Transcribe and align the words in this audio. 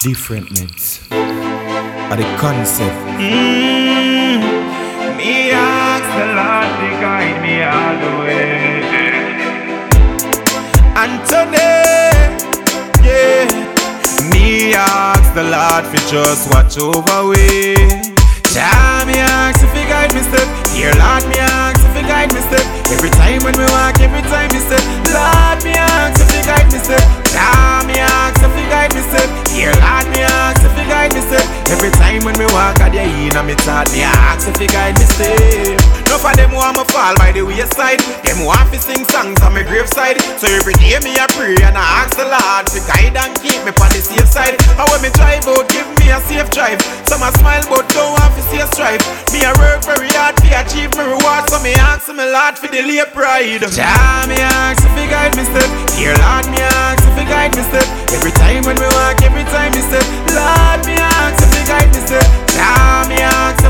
different 0.00 0.48
meds. 0.50 1.02
But 1.10 2.16
D'Koncep. 2.16 2.94
Mm, 3.18 4.40
me 5.16 5.50
ask 5.50 6.06
the 6.14 6.26
Lord 6.38 6.70
to 6.78 6.88
guide 7.02 7.42
me 7.42 7.62
all 7.66 7.96
the 7.98 8.12
way. 8.22 8.78
And 10.94 11.18
today, 11.26 12.14
yeah, 13.02 13.50
me 14.30 14.74
ask 14.74 15.34
the 15.34 15.42
Lord 15.42 15.84
for 15.90 16.00
just 16.06 16.48
watch 16.52 16.78
over 16.78 17.28
we. 17.28 17.74
Jah 18.54 19.04
me 19.04 19.18
ask 19.18 19.62
if 19.64 19.72
he 19.74 19.82
guide 19.90 20.14
me 20.14 20.22
step. 20.22 20.46
Here, 20.70 20.94
Lord 20.94 21.26
me 21.28 21.38
ask 21.38 21.82
if 21.84 21.96
he 21.96 22.02
guide 22.02 22.32
me 22.32 22.40
step. 22.46 22.64
Every 22.94 23.10
time 23.10 23.42
when 23.42 23.58
we 23.58 23.64
walk, 23.74 23.98
every 24.00 24.22
time 24.22 24.50
me 24.54 24.60
step. 24.62 24.82
Lord 25.10 25.58
me 25.64 25.74
ask 25.74 26.22
if 26.22 26.30
he 26.30 26.40
guide 26.46 26.70
me 26.72 26.78
step. 26.78 27.02
Jah 27.34 27.82
me 27.86 27.98
in 33.86 33.92
me 33.92 33.98
me 33.98 34.04
ask 34.06 34.46
if 34.48 34.58
he 34.58 34.66
guide 34.66 34.98
me 34.98 35.06
step. 35.06 35.78
No 36.10 36.18
for 36.18 36.34
them 36.34 36.50
who 36.50 36.58
want 36.58 36.78
me 36.78 36.84
fall 36.90 37.14
by 37.18 37.30
the 37.30 37.42
wayside. 37.42 38.00
Them 38.24 38.46
want 38.46 38.70
to 38.72 38.78
sing 38.78 39.04
songs 39.10 39.38
on 39.42 39.54
my 39.54 39.62
graveside. 39.62 40.18
So 40.38 40.46
every 40.50 40.74
day 40.78 40.98
me 41.02 41.14
a 41.18 41.26
pray 41.34 41.58
and 41.62 41.76
I 41.76 41.86
ask 42.02 42.14
the 42.16 42.26
Lord 42.26 42.66
to 42.74 42.78
guide 42.90 43.14
and 43.14 43.34
keep 43.38 43.60
me 43.62 43.70
on 43.74 43.90
the 43.94 44.02
safe 44.02 44.26
side. 44.26 44.58
How 44.74 44.86
when 44.90 45.02
me 45.02 45.10
drive 45.14 45.46
out, 45.46 45.66
give 45.70 45.86
me 45.98 46.10
a 46.10 46.18
safe 46.26 46.50
drive. 46.50 46.80
Some 47.06 47.22
a 47.22 47.30
smile 47.38 47.62
but 47.70 47.86
don't 47.94 48.14
want 48.18 48.32
to 48.38 48.42
see 48.50 48.62
a 48.62 48.66
strive. 48.70 49.02
Me 49.34 49.42
a 49.46 49.52
work 49.58 49.84
very 49.86 50.10
hard 50.14 50.34
to 50.42 50.48
achieve 50.58 50.90
my 50.98 51.06
reward. 51.06 51.46
So 51.50 51.58
me 51.62 51.74
ask 51.78 52.10
me 52.10 52.22
Lord 52.22 52.58
for 52.58 52.70
the 52.70 52.82
late 52.82 53.10
pride. 53.14 53.62
Jah 53.62 54.26
me 54.26 54.38
ask 54.38 54.82
if 54.82 54.94
he 54.94 55.06
guide 55.06 55.34
me 55.34 55.44
step. 55.46 55.68
Dear 55.94 56.14
Lord 56.18 56.46
me 56.50 56.58
ask 56.62 57.02
if 57.02 57.14
he 57.14 57.24
guide 57.26 57.54
me 57.54 57.62
step. 57.66 57.86
Every 58.14 58.34
time 58.34 58.66
when 58.66 58.78
we 58.78 58.88
walk, 58.94 59.22
every 59.22 59.46
time 59.54 59.74
me 59.74 59.82
step. 59.86 60.06
Lord 60.34 60.80
me 60.86 60.94
ask 60.98 61.42
if 61.42 61.50
he 61.52 61.62
guide 61.66 61.90
me 61.90 62.00
step. 62.06 62.26
Jah 62.54 63.06
me 63.10 63.18
ask 63.20 63.67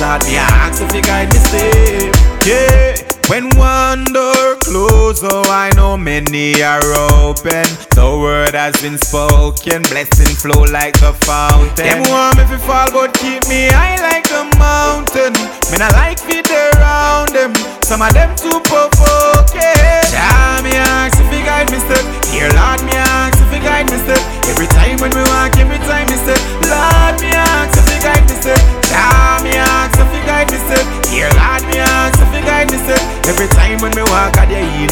in 0.00 0.32
me 0.32 0.36
ask 0.38 0.80
if 0.80 0.92
he 0.92 1.02
guide 1.02 1.28
me 1.32 1.38
step. 1.40 2.16
Yeah. 2.46 2.96
When 3.28 3.46
one 3.54 4.04
door 4.10 4.56
closes, 4.58 5.22
oh, 5.22 5.44
I 5.46 5.70
know 5.76 5.96
many 5.96 6.62
are 6.64 6.82
open. 7.22 7.62
The 7.94 8.18
word 8.18 8.54
has 8.54 8.74
been 8.82 8.98
spoken, 8.98 9.82
blessing 9.86 10.34
flow 10.34 10.64
like 10.64 10.98
the 10.98 11.12
fountain. 11.22 11.86
Them 11.86 12.02
want 12.10 12.40
if 12.40 12.50
you 12.50 12.58
fall, 12.58 12.90
but 12.90 13.14
keep 13.14 13.46
me 13.46 13.68
high 13.70 14.00
like 14.02 14.26
the 14.26 14.50
mountain. 14.58 15.30
Me 15.70 15.78
not 15.78 15.92
like 15.92 16.18
fit 16.18 16.50
around 16.50 17.30
them. 17.30 17.54
Some 17.84 18.02
of 18.02 18.12
them 18.14 18.34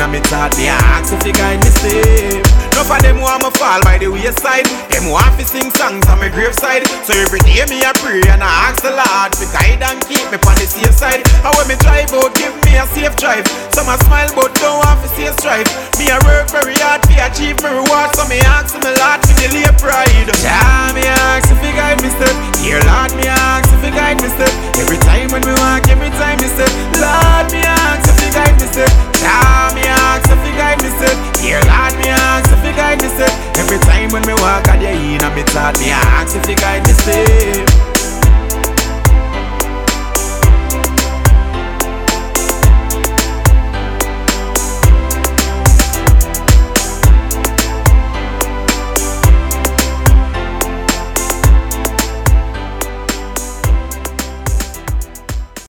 In 0.09 0.17
me 0.17 0.25
thought 0.25 0.57
me 0.57 0.73
ask 0.73 1.13
if 1.13 1.21
he 1.21 1.37
guide 1.37 1.61
me 1.61 1.69
step. 1.69 2.41
No 2.73 2.81
for 2.81 2.97
them 3.05 3.21
want 3.21 3.45
me 3.45 3.53
fall 3.61 3.77
by 3.85 4.01
the 4.01 4.09
wayside. 4.09 4.65
Them 4.89 5.13
want 5.13 5.37
to 5.37 5.45
sing 5.45 5.69
songs 5.77 6.09
on 6.09 6.17
my 6.17 6.33
graveside. 6.33 6.89
So 7.05 7.13
every 7.13 7.45
day 7.45 7.61
me 7.69 7.85
a 7.85 7.93
pray 8.01 8.25
and 8.25 8.41
I 8.41 8.73
ask 8.73 8.81
the 8.81 8.97
Lord 8.97 9.37
to 9.37 9.45
guide 9.53 9.85
and 9.85 10.01
keep 10.09 10.25
me 10.33 10.41
on 10.41 10.57
the 10.57 10.65
safe 10.65 10.97
side. 10.97 11.21
And 11.45 11.53
when 11.61 11.69
me 11.69 11.77
drive 11.85 12.09
out, 12.17 12.33
give 12.41 12.57
me 12.65 12.81
a 12.81 12.89
safe 12.97 13.21
drive. 13.21 13.45
Some 13.77 13.93
a 13.93 14.01
smile 14.09 14.33
but 14.33 14.57
don't 14.57 14.81
want 14.81 14.97
to 15.05 15.13
see 15.13 15.29
a 15.29 15.33
strive. 15.37 15.69
Me 16.01 16.09
a 16.09 16.17
work 16.25 16.49
very 16.57 16.73
hard 16.81 17.05
to 17.05 17.13
achieve 17.29 17.61
my 17.61 17.69
reward. 17.69 18.09
So 18.17 18.25
me 18.33 18.41
ask 18.49 18.73
me 18.81 18.89
Lord 18.89 19.21
to 19.21 19.33
delay 19.37 19.69
pride. 19.77 20.33
Jah 20.41 20.97
he 35.81 36.55
guide 36.55 36.81
me 36.81 36.87
step. 36.87 36.88